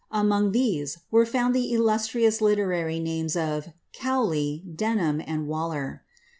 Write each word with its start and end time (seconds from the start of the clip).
An 0.11 0.51
these 0.51 0.97
were 1.11 1.27
found 1.27 1.53
the 1.53 1.71
illustrious 1.73 2.41
literary 2.41 2.99
names 2.99 3.35
of 3.35 3.67
Cowley, 3.93 4.63
Denharo, 4.75 5.45
Waller. 5.45 6.01